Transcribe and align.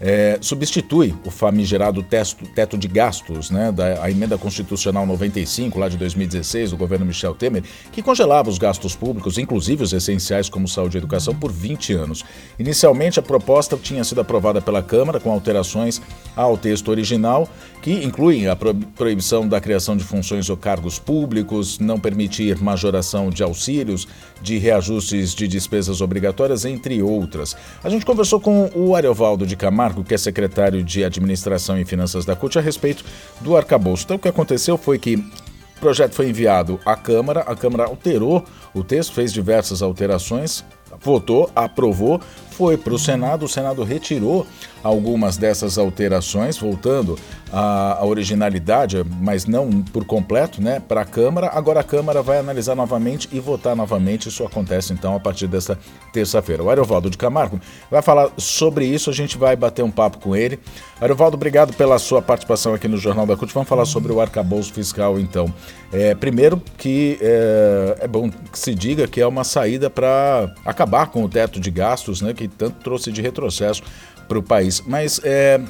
é, 0.00 0.38
substitui 0.40 1.14
o 1.24 1.30
famigerado 1.30 2.02
testo, 2.02 2.46
teto 2.46 2.78
de 2.78 2.88
gastos, 2.88 3.50
né, 3.50 3.70
da 3.70 3.90
a 4.02 4.10
emenda 4.10 4.38
constitucional 4.38 5.06
95, 5.06 5.78
lá 5.78 5.88
de 5.88 5.96
2016, 5.96 6.70
do 6.70 6.76
governo 6.76 7.04
Michel 7.04 7.34
Temer, 7.34 7.62
que 7.92 8.02
congelava 8.02 8.48
os 8.48 8.56
gastos 8.56 8.94
públicos, 8.94 9.36
inclusive 9.36 9.82
os 9.82 9.92
essenciais 9.92 10.48
como 10.48 10.66
saúde 10.66 10.96
e 10.96 10.98
educação, 10.98 11.34
por 11.34 11.52
20 11.52 11.92
anos. 11.92 12.24
Inicialmente, 12.58 13.18
a 13.18 13.22
proposta 13.22 13.76
tinha 13.76 14.04
sido 14.04 14.20
aprovada 14.20 14.60
pela 14.60 14.82
Câmara 14.82 15.20
com 15.20 15.30
alterações 15.30 16.00
ao 16.34 16.56
texto 16.56 16.88
original, 16.88 17.48
que 17.82 17.92
incluem 18.04 18.46
a 18.46 18.56
proibição 18.56 19.46
da 19.48 19.60
criação 19.60 19.96
de 19.96 20.04
funções 20.04 20.48
ou 20.48 20.56
cargos 20.56 20.98
públicos, 20.98 21.78
não 21.78 21.98
permitir 21.98 22.60
majoração 22.62 23.30
de 23.30 23.42
auxílios, 23.42 24.06
de 24.40 24.58
reajustes 24.58 25.34
de 25.34 25.48
despesas 25.48 26.00
obrigatórias, 26.00 26.64
entre 26.64 27.02
outras. 27.02 27.56
A 27.82 27.88
gente 27.88 28.06
conversou 28.06 28.40
com 28.40 28.70
o 28.74 28.94
Ariovaldo 28.94 29.46
de 29.46 29.56
Camargo, 29.56 29.89
Camargo, 29.90 30.04
que 30.04 30.14
é 30.14 30.18
secretário 30.18 30.82
de 30.82 31.04
Administração 31.04 31.78
e 31.78 31.84
Finanças 31.84 32.24
da 32.24 32.36
CUT, 32.36 32.58
a 32.58 32.62
respeito 32.62 33.04
do 33.40 33.56
arcabouço. 33.56 34.04
Então, 34.04 34.16
o 34.16 34.18
que 34.18 34.28
aconteceu 34.28 34.78
foi 34.78 34.98
que 34.98 35.16
o 35.16 35.80
projeto 35.80 36.14
foi 36.14 36.28
enviado 36.28 36.78
à 36.84 36.94
Câmara, 36.94 37.40
a 37.40 37.56
Câmara 37.56 37.84
alterou 37.84 38.44
o 38.74 38.84
texto, 38.84 39.12
fez 39.12 39.32
diversas 39.32 39.82
alterações, 39.82 40.64
votou, 41.00 41.50
aprovou, 41.54 42.20
foi 42.60 42.76
para 42.76 42.92
o 42.92 42.98
Senado, 42.98 43.46
o 43.46 43.48
Senado 43.48 43.82
retirou 43.82 44.46
algumas 44.84 45.38
dessas 45.38 45.78
alterações, 45.78 46.58
voltando 46.58 47.18
à, 47.50 48.00
originalidade, 48.04 49.02
mas 49.18 49.46
não 49.46 49.82
por 49.82 50.04
completo, 50.04 50.60
né, 50.60 50.78
para 50.78 51.00
a 51.00 51.04
Câmara. 51.06 51.50
Agora 51.54 51.80
a 51.80 51.82
Câmara 51.82 52.22
vai 52.22 52.38
analisar 52.38 52.74
novamente 52.74 53.30
e 53.32 53.40
votar 53.40 53.74
novamente. 53.74 54.28
Isso 54.28 54.44
acontece 54.44 54.92
então 54.92 55.14
a 55.16 55.20
partir 55.20 55.46
desta 55.46 55.78
terça-feira. 56.12 56.62
O 56.62 56.68
Aerovaldo 56.68 57.08
de 57.08 57.16
Camargo 57.16 57.58
vai 57.90 58.02
falar 58.02 58.30
sobre 58.36 58.84
isso, 58.84 59.08
a 59.08 59.14
gente 59.14 59.38
vai 59.38 59.56
bater 59.56 59.82
um 59.82 59.90
papo 59.90 60.18
com 60.18 60.36
ele. 60.36 60.58
Aerovaldo, 61.00 61.36
obrigado 61.36 61.72
pela 61.72 61.98
sua 61.98 62.20
participação 62.20 62.74
aqui 62.74 62.86
no 62.86 62.98
Jornal 62.98 63.24
da 63.24 63.38
CUT. 63.38 63.54
Vamos 63.54 63.70
falar 63.70 63.86
sobre 63.86 64.12
o 64.12 64.20
arcabouço 64.20 64.70
fiscal 64.70 65.18
então. 65.18 65.50
É, 65.90 66.14
primeiro 66.14 66.60
que 66.76 67.18
é, 67.22 68.00
é 68.00 68.08
bom 68.08 68.30
que 68.30 68.58
se 68.58 68.74
diga 68.74 69.08
que 69.08 69.18
é 69.18 69.26
uma 69.26 69.44
saída 69.44 69.88
para 69.88 70.54
acabar 70.64 71.06
com 71.06 71.24
o 71.24 71.28
teto 71.28 71.58
de 71.58 71.70
gastos, 71.70 72.20
né, 72.20 72.34
que 72.34 72.49
tanto 72.50 72.82
trouxe 72.82 73.10
de 73.10 73.22
retrocesso 73.22 73.82
para 74.28 74.38
o 74.38 74.42
país. 74.42 74.80
Mas 74.80 75.20
é, 75.24 75.60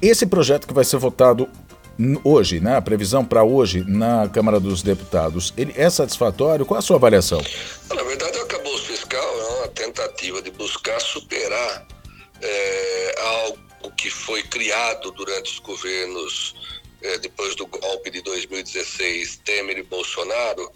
esse 0.00 0.26
projeto 0.26 0.66
que 0.66 0.74
vai 0.74 0.84
ser 0.84 0.96
votado 0.98 1.48
hoje, 2.22 2.60
né, 2.60 2.76
a 2.76 2.82
previsão 2.82 3.24
para 3.24 3.42
hoje 3.42 3.84
na 3.86 4.28
Câmara 4.28 4.60
dos 4.60 4.82
Deputados, 4.82 5.52
ele 5.56 5.74
é 5.76 5.90
satisfatório? 5.90 6.64
Qual 6.64 6.78
a 6.78 6.82
sua 6.82 6.96
avaliação? 6.96 7.42
Na 7.94 8.02
verdade, 8.02 8.38
o 8.38 8.42
acabouço 8.42 8.84
fiscal 8.84 9.20
é 9.20 9.58
uma 9.58 9.68
tentativa 9.68 10.40
de 10.40 10.50
buscar 10.52 11.00
superar 11.00 11.86
é, 12.40 13.14
algo 13.20 13.58
que 13.96 14.10
foi 14.10 14.42
criado 14.44 15.10
durante 15.12 15.52
os 15.52 15.58
governos, 15.58 16.54
é, 17.02 17.18
depois 17.18 17.56
do 17.56 17.66
golpe 17.66 18.10
de 18.10 18.22
2016, 18.22 19.40
Temer 19.44 19.78
e 19.78 19.82
Bolsonaro, 19.82 20.70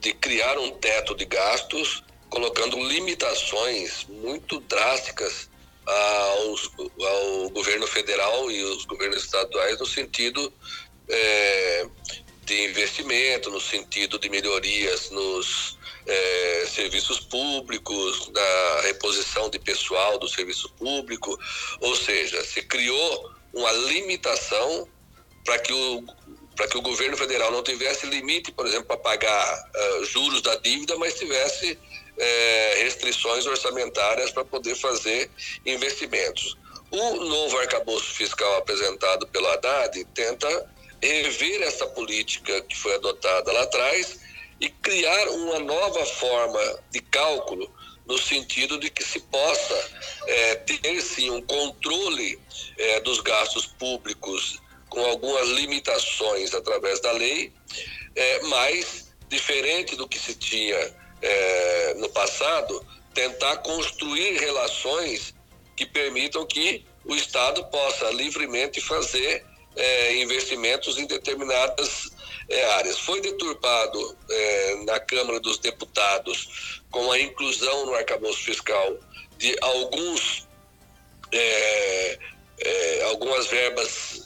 de 0.00 0.12
criar 0.12 0.58
um 0.58 0.70
teto 0.72 1.14
de 1.14 1.24
gastos, 1.24 2.02
colocando 2.36 2.78
limitações 2.86 4.04
muito 4.10 4.60
drásticas 4.60 5.48
aos, 5.86 6.70
ao 7.00 7.48
governo 7.48 7.86
federal 7.86 8.50
e 8.50 8.62
os 8.62 8.84
governos 8.84 9.24
estaduais 9.24 9.78
no 9.78 9.86
sentido 9.86 10.52
é, 11.08 11.86
de 12.44 12.64
investimento, 12.66 13.48
no 13.50 13.58
sentido 13.58 14.18
de 14.18 14.28
melhorias 14.28 15.08
nos 15.08 15.78
é, 16.06 16.66
serviços 16.66 17.20
públicos, 17.20 18.28
da 18.28 18.80
reposição 18.82 19.48
de 19.48 19.58
pessoal 19.58 20.18
do 20.18 20.28
serviço 20.28 20.68
público, 20.74 21.38
ou 21.80 21.96
seja, 21.96 22.44
se 22.44 22.60
criou 22.60 23.30
uma 23.54 23.72
limitação 23.72 24.86
para 25.42 25.58
que 25.58 25.72
o 25.72 26.04
para 26.56 26.66
que 26.66 26.78
o 26.78 26.82
governo 26.82 27.16
federal 27.16 27.52
não 27.52 27.62
tivesse 27.62 28.06
limite, 28.06 28.50
por 28.50 28.66
exemplo, 28.66 28.86
para 28.86 28.96
pagar 28.96 29.70
uh, 29.74 30.04
juros 30.06 30.40
da 30.40 30.56
dívida, 30.56 30.96
mas 30.96 31.14
tivesse 31.14 31.78
é, 32.18 32.82
restrições 32.82 33.44
orçamentárias 33.44 34.30
para 34.30 34.42
poder 34.42 34.74
fazer 34.74 35.30
investimentos. 35.66 36.56
O 36.90 37.14
novo 37.16 37.58
arcabouço 37.58 38.14
fiscal 38.14 38.56
apresentado 38.56 39.26
pelo 39.28 39.46
Haddad 39.48 40.02
tenta 40.14 40.70
rever 41.02 41.62
essa 41.62 41.86
política 41.88 42.62
que 42.62 42.74
foi 42.74 42.94
adotada 42.94 43.52
lá 43.52 43.62
atrás 43.64 44.18
e 44.58 44.70
criar 44.70 45.28
uma 45.28 45.58
nova 45.58 46.06
forma 46.06 46.78
de 46.90 47.00
cálculo 47.00 47.70
no 48.06 48.16
sentido 48.16 48.78
de 48.78 48.88
que 48.88 49.04
se 49.04 49.20
possa 49.20 49.90
é, 50.26 50.54
ter 50.54 51.02
sim 51.02 51.28
um 51.30 51.42
controle 51.42 52.40
dos 53.04 53.20
gastos 53.20 53.66
públicos 53.66 54.60
com 54.88 55.04
algumas 55.04 55.48
limitações 55.48 56.54
através 56.54 57.00
da 57.00 57.12
lei, 57.12 57.52
é, 58.14 58.42
mas 58.44 59.08
diferente 59.28 59.96
do 59.96 60.08
que 60.08 60.18
se 60.18 60.34
tinha 60.34 60.94
é, 61.20 61.94
no 61.94 62.08
passado, 62.10 62.84
tentar 63.14 63.58
construir 63.58 64.38
relações 64.38 65.34
que 65.74 65.84
permitam 65.86 66.46
que 66.46 66.84
o 67.04 67.14
Estado 67.14 67.64
possa 67.66 68.10
livremente 68.10 68.80
fazer 68.80 69.44
é, 69.74 70.16
investimentos 70.16 70.98
em 70.98 71.06
determinadas 71.06 72.10
é, 72.48 72.64
áreas. 72.72 72.98
Foi 72.98 73.20
deturpado 73.20 74.16
é, 74.30 74.74
na 74.84 74.98
Câmara 75.00 75.40
dos 75.40 75.58
Deputados 75.58 76.82
com 76.90 77.10
a 77.12 77.20
inclusão 77.20 77.86
no 77.86 77.94
arcabouço 77.94 78.42
fiscal 78.42 78.96
de 79.38 79.56
alguns 79.60 80.46
é, 81.32 82.18
é, 82.58 83.02
algumas 83.04 83.46
verbas 83.46 84.25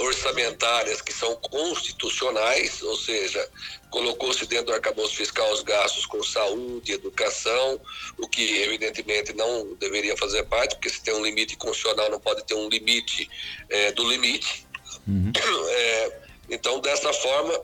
orçamentárias 0.00 1.00
que 1.00 1.12
são 1.12 1.36
constitucionais, 1.36 2.82
ou 2.82 2.96
seja, 2.96 3.48
colocou-se 3.90 4.44
dentro 4.46 4.66
do 4.66 4.72
arcabouço 4.72 5.14
fiscal 5.14 5.50
os 5.52 5.62
gastos 5.62 6.04
com 6.06 6.22
saúde, 6.22 6.92
educação, 6.92 7.80
o 8.18 8.28
que 8.28 8.62
evidentemente 8.62 9.32
não 9.32 9.74
deveria 9.74 10.16
fazer 10.16 10.44
parte, 10.44 10.74
porque 10.74 10.90
se 10.90 11.02
tem 11.02 11.14
um 11.14 11.24
limite 11.24 11.56
constitucional 11.56 12.10
não 12.10 12.20
pode 12.20 12.44
ter 12.44 12.54
um 12.54 12.68
limite 12.68 13.28
é, 13.68 13.92
do 13.92 14.08
limite. 14.08 14.66
Uhum. 15.06 15.32
É, 15.70 16.18
então, 16.50 16.80
dessa 16.80 17.12
forma, 17.12 17.60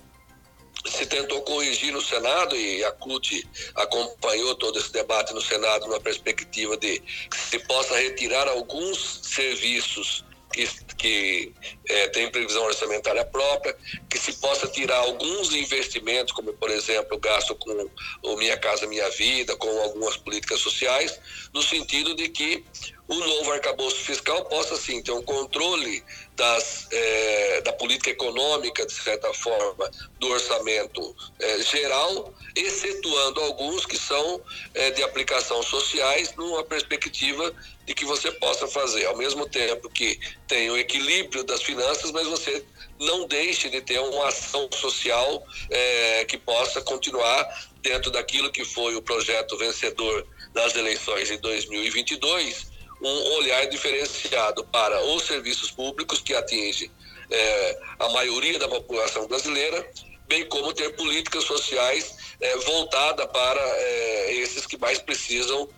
se 0.87 1.07
tentou 1.07 1.41
corrigir 1.43 1.93
no 1.93 2.01
Senado 2.01 2.55
e 2.55 2.85
a 2.85 2.93
CUT 2.93 3.47
acompanhou 3.75 4.55
todo 4.55 4.79
esse 4.79 4.93
debate 4.93 5.33
no 5.33 5.41
Senado 5.41 5.87
numa 5.87 6.01
perspectiva 6.01 6.77
de 6.77 7.01
que 7.01 7.37
se 7.37 7.59
possa 7.61 7.97
retirar 7.97 8.47
alguns 8.49 9.21
serviços 9.23 10.24
que, 10.55 10.69
que 10.97 11.53
é, 11.89 12.09
tem 12.11 12.31
previsão 12.31 12.63
orçamentária 12.65 13.25
própria, 13.25 13.77
que 14.09 14.17
se 14.17 14.35
possa 14.35 14.69
tirar 14.69 14.99
alguns 14.99 15.53
investimentos, 15.53 16.33
como 16.33 16.53
por 16.55 16.71
exemplo 16.71 17.17
o 17.17 17.21
gasto 17.21 17.57
com 17.57 17.91
o 18.23 18.37
Minha 18.37 18.57
Casa 18.57 18.87
Minha 18.87 19.11
Vida, 19.11 19.57
com 19.57 19.69
algumas 19.83 20.17
políticas 20.17 20.61
sociais, 20.61 21.19
no 21.53 21.61
sentido 21.61 22.15
de 22.15 22.29
que 22.29 22.65
o 23.07 23.15
novo 23.15 23.53
arcabouço 23.53 23.97
fiscal 23.97 24.45
possa 24.47 24.77
sim 24.77 25.03
ter 25.03 25.13
um 25.13 25.23
controle 25.23 26.03
das, 26.35 26.89
é, 26.91 27.61
da 27.61 27.73
política 27.73 28.11
econômica, 28.11 28.87
de 28.87 28.93
certa 28.93 29.33
forma, 29.35 29.91
do 30.19 30.29
orçamento 30.29 31.15
é, 31.39 31.63
geral, 31.63 32.33
excetuando 32.57 33.41
alguns 33.41 33.85
que 33.85 33.99
são 33.99 34.41
é, 34.73 34.91
de 34.91 35.03
aplicação 35.03 35.63
sociais, 35.63 36.35
numa 36.35 36.65
perspectiva 36.65 37.55
de 37.85 37.95
que 37.95 38.07
você 38.07 38.33
possa 38.33 38.67
fazer, 38.67 39.05
ao 39.05 39.17
mesmo 39.17 39.47
tempo 39.47 39.91
que 39.91 40.19
tem 40.49 40.71
o 40.71 40.77
equilíbrio 40.77 41.45
das 41.45 41.63
finanças, 41.63 42.11
mas 42.11 42.27
você 42.27 42.65
não 42.99 43.27
deixe 43.27 43.69
de 43.69 43.83
ter 43.83 43.99
uma 43.99 44.29
ação 44.29 44.67
social 44.73 45.47
é, 45.69 46.25
que 46.25 46.39
possa 46.39 46.81
continuar 46.81 47.47
dentro 47.83 48.11
daquilo 48.11 48.51
que 48.51 48.65
foi 48.65 48.97
o 48.97 49.03
projeto 49.03 49.59
vencedor 49.59 50.27
das 50.55 50.75
eleições 50.75 51.31
em 51.31 51.39
2022 51.39 52.73
um 53.01 53.35
olhar 53.37 53.67
diferenciado 53.67 54.65
para 54.67 55.05
os 55.07 55.25
serviços 55.25 55.71
públicos 55.71 56.21
que 56.21 56.35
atinge 56.35 56.91
é, 57.31 57.81
a 57.99 58.09
maioria 58.11 58.59
da 58.59 58.69
população 58.69 59.27
brasileira, 59.27 59.87
bem 60.27 60.47
como 60.49 60.73
ter 60.73 60.95
políticas 60.97 61.45
sociais 61.45 62.17
é, 62.41 62.57
voltadas 62.59 63.27
para 63.27 63.61
é, 63.61 64.35
esses 64.35 64.67
que 64.67 64.77
mais 64.79 64.99
precisam 64.99 65.69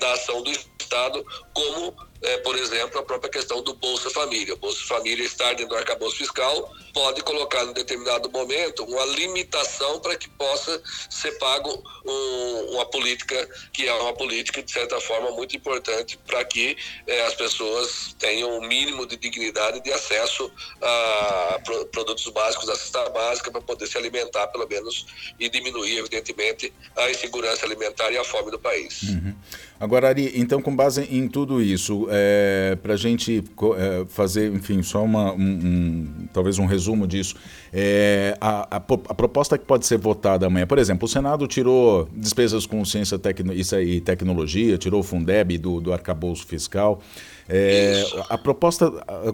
da 0.00 0.14
ação 0.14 0.42
do 0.42 0.50
Estado, 0.50 1.24
como 1.54 1.94
é, 2.22 2.38
por 2.38 2.56
exemplo, 2.56 2.98
a 3.00 3.02
própria 3.02 3.30
questão 3.30 3.62
do 3.62 3.74
Bolsa 3.74 4.10
Família. 4.10 4.54
O 4.54 4.58
Bolsa 4.58 4.84
Família 4.86 5.24
estar 5.24 5.54
dentro 5.54 5.68
do 5.68 5.76
arcabouço 5.76 6.16
fiscal 6.16 6.70
pode 6.92 7.22
colocar, 7.22 7.64
em 7.64 7.72
determinado 7.72 8.30
momento, 8.30 8.84
uma 8.84 9.04
limitação 9.06 10.00
para 10.00 10.16
que 10.16 10.28
possa 10.30 10.82
ser 11.08 11.32
pago 11.38 11.82
um, 12.04 12.74
uma 12.74 12.86
política 12.86 13.48
que 13.72 13.86
é 13.86 13.92
uma 13.94 14.12
política, 14.12 14.62
de 14.62 14.70
certa 14.70 15.00
forma, 15.00 15.30
muito 15.30 15.56
importante 15.56 16.18
para 16.26 16.44
que 16.44 16.76
é, 17.06 17.26
as 17.26 17.34
pessoas 17.34 18.14
tenham 18.18 18.50
o 18.50 18.58
um 18.58 18.66
mínimo 18.66 19.06
de 19.06 19.16
dignidade 19.16 19.80
de 19.80 19.92
acesso 19.92 20.50
a 20.82 21.60
produtos 21.90 22.26
básicos, 22.28 22.68
a 22.68 22.76
cesta 22.76 23.08
básica, 23.10 23.50
para 23.50 23.60
poder 23.62 23.86
se 23.86 23.96
alimentar, 23.96 24.48
pelo 24.48 24.66
menos, 24.68 25.06
e 25.38 25.48
diminuir, 25.48 25.98
evidentemente, 25.98 26.72
a 26.96 27.10
insegurança 27.10 27.64
alimentar 27.64 28.10
e 28.10 28.18
a 28.18 28.24
fome 28.24 28.50
do 28.50 28.58
país. 28.58 29.02
Uhum. 29.02 29.34
Agora, 29.80 30.08
Ari, 30.08 30.32
então, 30.34 30.60
com 30.60 30.76
base 30.76 31.08
em 31.10 31.26
tudo 31.26 31.62
isso, 31.62 32.06
é, 32.10 32.76
para 32.82 32.92
a 32.92 32.96
gente 32.98 33.42
é, 33.78 34.04
fazer, 34.08 34.52
enfim, 34.52 34.82
só 34.82 35.02
uma, 35.02 35.32
um, 35.32 35.38
um, 35.40 36.06
talvez 36.34 36.58
um 36.58 36.66
resumo 36.66 37.06
disso, 37.06 37.34
é, 37.72 38.36
a, 38.38 38.76
a, 38.76 38.76
a, 38.76 39.14
proposta 39.14 39.56
que 39.56 39.64
pode 39.64 39.86
ser 39.86 39.96
votada 39.96 40.46
amanhã, 40.46 40.66
por 40.66 40.76
exemplo, 40.76 41.06
o 41.06 41.08
Senado 41.08 41.46
tirou 41.46 42.06
despesas 42.14 42.66
com 42.66 42.84
ciência 42.84 43.18
tecno, 43.18 43.54
aí, 43.74 44.02
tecnologia, 44.02 44.76
tirou 44.76 45.00
o 45.00 45.02
Fundeb 45.02 45.56
do, 45.56 45.80
do 45.80 45.94
arcabouço 45.94 46.46
fiscal. 46.46 47.00
É, 47.52 48.04
a 48.28 48.38
proposta, 48.38 48.92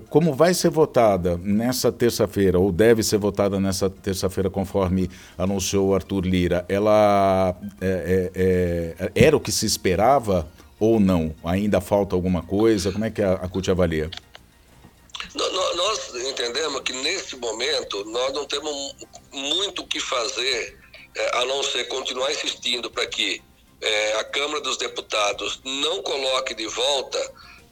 como 0.09 0.33
vai 0.33 0.55
ser 0.55 0.71
votada 0.71 1.37
nessa 1.37 1.93
terça-feira, 1.93 2.59
ou 2.59 2.73
deve 2.73 3.03
ser 3.03 3.19
votada 3.19 3.61
nessa 3.61 3.91
terça-feira, 3.91 4.49
conforme 4.49 5.11
anunciou 5.37 5.95
Arthur 5.95 6.25
Lira, 6.25 6.65
ela 6.67 7.55
é, 7.79 8.31
é, 8.35 9.11
é 9.15 9.27
era 9.27 9.37
o 9.37 9.41
que 9.41 9.53
se 9.53 9.67
esperava 9.67 10.49
ou 10.81 10.99
não? 10.99 11.35
Ainda 11.45 11.81
falta 11.81 12.15
alguma 12.15 12.43
coisa? 12.43 12.91
Como 12.91 13.05
é 13.05 13.11
que 13.11 13.21
a, 13.21 13.35
a 13.35 13.49
CUT 13.49 13.71
avalia? 13.71 14.11
Nós 15.35 16.15
entendemos 16.15 16.81
que 16.81 16.95
nesse 16.95 17.37
momento 17.37 18.03
nós 18.07 18.33
não 18.33 18.47
temos 18.47 18.95
muito 19.33 19.83
o 19.83 19.87
que 19.87 20.01
fazer 20.01 20.79
é, 21.15 21.39
a 21.39 21.45
não 21.45 21.63
ser 21.63 21.85
continuar 21.85 22.31
insistindo 22.31 22.91
para 22.91 23.07
que 23.07 23.43
é, 23.81 24.21
a 24.21 24.25
Câmara 24.25 24.61
dos 24.61 24.77
Deputados 24.77 25.61
não 25.65 26.03
coloque 26.03 26.55
de 26.55 26.67
volta 26.67 27.19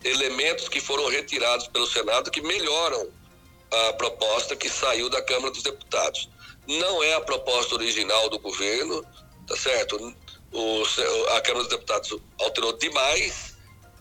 elementos 0.05 0.69
que 0.69 0.81
foram 0.81 1.09
retirados 1.09 1.67
pelo 1.69 1.87
Senado 1.87 2.31
que 2.31 2.43
melhoram 2.43 3.11
a 3.89 3.93
proposta 3.95 4.55
que 4.55 4.69
saiu 4.69 5.09
da 5.09 5.23
Câmara 5.23 5.51
dos 5.51 5.63
Deputados. 5.63 6.29
Não 6.67 7.03
é 7.03 7.15
a 7.15 7.21
proposta 7.21 7.75
original 7.75 8.29
do 8.29 8.39
governo, 8.39 9.05
tá 9.47 9.57
certo? 9.57 10.15
O, 10.53 10.83
a 11.35 11.41
Câmara 11.41 11.65
dos 11.65 11.69
Deputados 11.69 12.17
alterou 12.41 12.73
demais, 12.75 13.57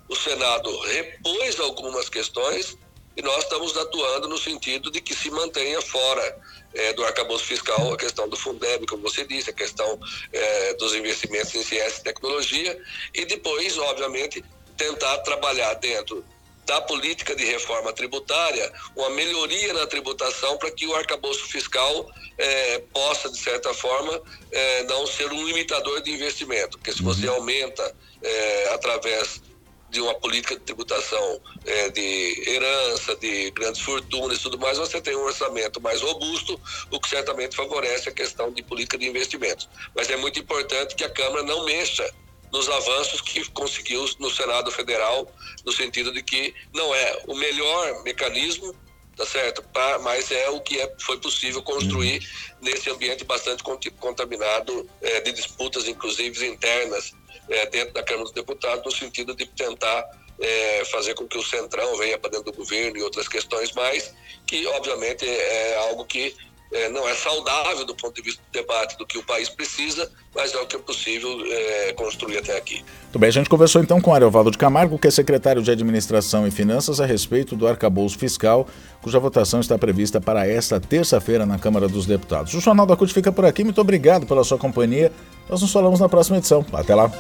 o 0.08 0.16
Senado 0.16 0.78
repôs 0.82 1.60
algumas 1.60 2.10
questões 2.10 2.78
e 3.16 3.22
nós 3.22 3.44
estamos 3.44 3.76
atuando 3.78 4.28
no 4.28 4.38
sentido 4.38 4.92
de 4.92 5.00
que 5.00 5.16
se 5.16 5.30
mantenha 5.30 5.82
fora 5.82 6.38
é, 6.74 6.94
do 6.94 7.04
arcabouço 7.04 7.46
fiscal 7.46 7.94
a 7.94 7.98
questão 7.98 8.28
do 8.28 8.36
Fundeb, 8.36 8.86
como 8.88 9.04
você 9.04 9.26
disse, 9.26 9.50
a 9.50 9.54
questão 9.54 10.00
é, 10.32 10.74
dos 10.76 10.94
investimentos 10.96 11.54
em 11.54 11.64
ciência 11.64 12.00
e 12.00 12.04
tecnologia 12.04 12.80
e 13.14 13.26
depois, 13.26 13.78
obviamente, 13.78 14.44
tentar 14.78 15.20
trabalhar 15.20 15.74
dentro 15.76 16.24
da 16.66 16.82
política 16.82 17.36
de 17.36 17.44
reforma 17.44 17.92
tributária 17.92 18.72
uma 18.96 19.10
melhoria 19.10 19.74
na 19.74 19.86
tributação 19.86 20.58
para 20.58 20.72
que 20.72 20.88
o 20.88 20.96
arcabouço 20.96 21.46
fiscal 21.48 22.10
é, 22.38 22.80
possa, 22.94 23.30
de 23.30 23.38
certa 23.38 23.74
forma, 23.74 24.22
é, 24.52 24.84
não 24.84 25.06
ser 25.06 25.32
um 25.32 25.46
limitador 25.46 26.02
de 26.02 26.12
investimento. 26.12 26.78
Porque 26.78 26.94
se 26.94 27.04
você 27.04 27.28
uhum. 27.28 27.36
aumenta 27.36 27.96
é, 28.22 28.70
através 28.74 29.42
de 29.90 30.02
uma 30.02 30.16
política 30.16 30.56
de 30.56 30.62
tributação 30.62 31.40
é, 31.66 31.90
de 31.90 32.50
herança, 32.50 33.16
de 33.18 33.52
grandes 33.52 33.80
fortunas 33.80 34.40
e 34.40 34.42
tudo 34.42 34.58
mais, 34.58 34.80
você 34.80 35.00
tem 35.00 35.16
um 35.16 35.24
orçamento 35.24 35.80
mais 35.80 36.02
robusto, 36.02 36.60
o 36.90 37.00
que 37.00 37.08
certamente 37.08 37.56
favorece 37.56 38.10
a 38.10 38.12
questão 38.12 38.52
de 38.52 38.64
política 38.64 38.98
de 38.98 39.06
investimentos. 39.06 39.70
Mas 39.96 40.10
é 40.10 40.18
muito 40.18 40.40
importante 40.40 40.96
que 40.96 41.04
a 41.04 41.10
Câmara 41.10 41.44
não 41.44 41.64
mexa 41.66 42.12
nos 42.54 42.70
avanços 42.70 43.20
que 43.20 43.44
conseguiu 43.50 44.08
no 44.20 44.30
Senado 44.30 44.72
Federal, 44.72 45.28
no 45.66 45.72
sentido 45.72 46.14
de 46.14 46.22
que 46.22 46.54
não 46.72 46.94
é 46.94 47.24
o 47.28 47.36
melhor 47.36 48.04
mecanismo, 48.04 48.76
tá 49.18 49.26
certo? 49.26 49.64
Mas 50.04 50.32
é 50.32 50.50
o 50.52 50.62
que 50.62 50.80
é, 50.80 50.94
foi 51.00 51.20
possível 51.20 51.64
construir 51.64 52.20
uhum. 52.20 52.58
nesse 52.62 52.92
ambiente 52.92 53.24
bastante 53.24 53.64
contaminado 54.00 54.88
é, 55.02 55.20
de 55.22 55.34
disputas, 55.34 55.88
inclusive 55.88 56.48
internas, 56.48 57.14
é, 57.50 57.66
dentro 57.66 57.94
da 57.94 58.04
Câmara 58.04 58.26
dos 58.26 58.34
Deputados, 58.34 58.86
no 58.86 58.92
sentido 58.92 59.36
de 59.36 59.48
tentar 59.48 60.06
é, 60.40 60.86
fazer 60.86 61.16
com 61.16 61.28
que 61.28 61.38
o 61.38 61.44
Centrão 61.44 61.98
venha 61.98 62.20
para 62.20 62.30
dentro 62.30 62.52
do 62.52 62.58
governo 62.58 62.98
e 62.98 63.02
outras 63.02 63.28
questões 63.28 63.72
mais, 63.72 64.14
que 64.46 64.66
obviamente 64.68 65.28
é 65.28 65.76
algo 65.90 66.06
que 66.06 66.36
é, 66.72 66.90
não 66.90 67.08
é 67.08 67.14
saudável 67.14 67.86
do 67.86 67.96
ponto 67.96 68.16
de 68.16 68.22
vista 68.22 68.42
do 68.42 68.52
debate 68.52 68.98
do 68.98 69.06
que 69.06 69.18
o 69.18 69.24
país 69.24 69.50
precisa, 69.50 70.10
mas 70.34 70.54
é 70.54 70.58
o 70.58 70.66
que 70.66 70.76
é 70.76 70.80
possível 70.80 71.30
é, 71.46 71.94
construir 71.94 72.38
até 72.38 72.58
aqui. 72.58 72.84
Muito 73.04 73.20
bem, 73.20 73.30
a 73.30 73.32
gente 73.32 73.50
conversou 73.50 73.82
então 73.82 74.02
com 74.02 74.14
Ariovaldo 74.14 74.50
de 74.50 74.58
Camargo, 74.58 74.98
que 74.98 75.08
é 75.08 75.12
secretário 75.12 75.62
de 75.62 75.70
Administração 75.70 76.48
e 76.48 76.52
Finanças, 76.52 77.00
a 77.00 77.06
respeito 77.06 77.56
do 77.56 77.68
arcabouço 77.68 78.18
fiscal, 78.18 78.68
cuja 79.02 79.20
votação 79.20 79.60
está 79.60 79.78
prevista 79.78 80.20
para 80.20 80.48
esta 80.48 80.80
terça-feira 80.80 81.46
na 81.46 81.60
Câmara 81.60 81.88
dos 81.88 82.06
Deputados. 82.06 82.54
O 82.54 82.60
Jornal 82.60 82.86
da 82.86 82.96
CUT 82.96 83.14
fica 83.14 83.32
por 83.32 83.46
aqui, 83.46 83.64
muito 83.64 83.80
obrigado 83.80 84.26
pela 84.26 84.44
sua 84.44 84.58
companhia. 84.58 85.12
Nós 85.50 85.62
nos 85.62 85.72
falamos 85.72 86.00
na 86.00 86.10
próxima 86.10 86.38
edição. 86.38 86.66
Até 86.74 86.96
lá. 86.96 87.12